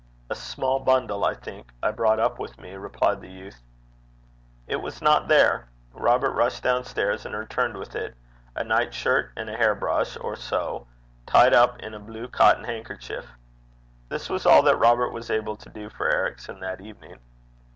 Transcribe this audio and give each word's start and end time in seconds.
'A 0.31 0.35
small 0.35 0.79
bundle 0.79 1.23
I 1.23 1.35
think 1.35 1.71
I 1.83 1.91
brought 1.91 2.17
up 2.19 2.39
with 2.39 2.59
me,' 2.59 2.73
replied 2.73 3.21
the 3.21 3.29
youth. 3.29 3.61
It 4.65 4.77
was 4.77 4.99
not 4.99 5.27
there. 5.27 5.67
Robert 5.93 6.31
rushed 6.31 6.63
down 6.63 6.85
stairs, 6.85 7.23
and 7.23 7.35
returned 7.37 7.77
with 7.77 7.93
it 7.93 8.15
a 8.55 8.63
nightshirt 8.63 9.31
and 9.37 9.47
a 9.47 9.55
hairbrush 9.55 10.17
or 10.19 10.35
so, 10.35 10.87
tied 11.27 11.53
up 11.53 11.77
in 11.81 11.93
a 11.93 11.99
blue 11.99 12.27
cotton 12.27 12.63
handkerchief. 12.63 13.27
This 14.09 14.27
was 14.27 14.43
all 14.47 14.63
that 14.63 14.77
Robert 14.77 15.09
was 15.11 15.29
able 15.29 15.55
to 15.57 15.69
do 15.69 15.87
for 15.91 16.09
Ericson 16.09 16.61
that 16.61 16.81
evening. 16.81 17.19